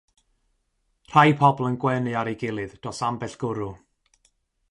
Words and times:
Rhai 1.11 1.33
pobl 1.41 1.67
yn 1.67 1.77
gwenu 1.83 2.13
ar 2.21 2.31
ei 2.33 2.39
gilydd 2.45 2.75
dros 2.87 3.01
ambell 3.09 3.39
gwrw. 3.45 3.71